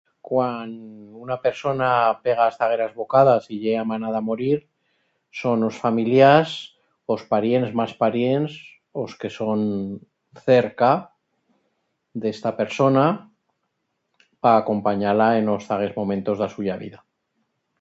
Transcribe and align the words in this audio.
Cuan 0.27 0.69
una 1.23 1.35
persona 1.41 1.89
pega 2.27 2.43
as 2.45 2.55
zagueras 2.61 2.93
bocadas 3.01 3.43
y 3.55 3.59
ye 3.63 3.73
amanada 3.83 4.17
a 4.21 4.27
morir, 4.29 4.57
son 5.41 5.57
os 5.69 5.77
familiars, 5.85 6.51
os 7.13 7.21
parients 7.33 7.69
mas 7.79 7.93
parients, 8.03 8.51
os 9.03 9.11
que 9.19 9.29
son 9.37 9.59
cerca 10.49 10.91
d'esta 12.21 12.51
persona, 12.61 13.05
pa 14.43 14.51
acompanyar-la 14.61 15.29
en 15.39 15.45
os 15.55 15.63
zaguers 15.71 15.95
momentos 16.01 16.35
d'a 16.39 16.51
suya 16.57 16.77
vida. 16.83 16.99